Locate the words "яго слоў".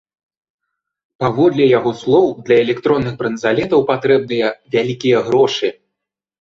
1.77-2.25